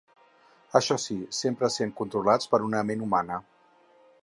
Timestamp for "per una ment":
2.55-3.07